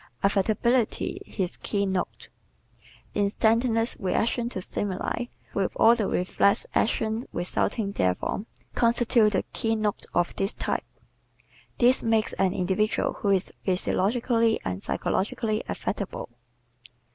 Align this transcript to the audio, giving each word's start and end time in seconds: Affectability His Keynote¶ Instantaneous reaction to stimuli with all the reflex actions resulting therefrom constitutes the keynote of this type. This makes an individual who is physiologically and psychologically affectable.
Affectability 0.23 1.21
His 1.27 1.57
Keynote¶ 1.57 2.29
Instantaneous 3.13 3.95
reaction 3.99 4.49
to 4.49 4.59
stimuli 4.59 5.25
with 5.53 5.71
all 5.75 5.93
the 5.95 6.07
reflex 6.07 6.65
actions 6.73 7.27
resulting 7.31 7.91
therefrom 7.93 8.47
constitutes 8.73 9.33
the 9.33 9.43
keynote 9.53 10.07
of 10.15 10.35
this 10.37 10.53
type. 10.53 10.85
This 11.77 12.01
makes 12.01 12.33
an 12.39 12.51
individual 12.51 13.13
who 13.21 13.29
is 13.29 13.53
physiologically 13.63 14.59
and 14.65 14.81
psychologically 14.81 15.61
affectable. 15.69 16.29